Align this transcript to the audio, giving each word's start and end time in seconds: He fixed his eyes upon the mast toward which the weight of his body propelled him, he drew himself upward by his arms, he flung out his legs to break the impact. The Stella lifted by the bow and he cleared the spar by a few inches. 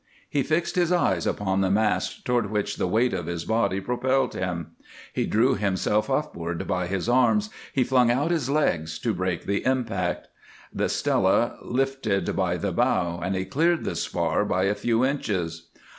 He 0.27 0.41
fixed 0.41 0.77
his 0.77 0.91
eyes 0.91 1.27
upon 1.27 1.61
the 1.61 1.69
mast 1.69 2.25
toward 2.25 2.49
which 2.49 2.77
the 2.77 2.87
weight 2.87 3.13
of 3.13 3.27
his 3.27 3.45
body 3.45 3.79
propelled 3.79 4.33
him, 4.33 4.71
he 5.13 5.27
drew 5.27 5.53
himself 5.53 6.09
upward 6.09 6.65
by 6.67 6.87
his 6.87 7.07
arms, 7.07 7.51
he 7.71 7.83
flung 7.83 8.09
out 8.09 8.31
his 8.31 8.49
legs 8.49 8.97
to 8.97 9.13
break 9.13 9.45
the 9.45 9.63
impact. 9.63 10.27
The 10.73 10.89
Stella 10.89 11.55
lifted 11.61 12.35
by 12.35 12.57
the 12.57 12.71
bow 12.71 13.19
and 13.23 13.35
he 13.35 13.45
cleared 13.45 13.83
the 13.83 13.95
spar 13.95 14.43
by 14.43 14.63
a 14.63 14.73
few 14.73 15.05
inches. 15.05 15.67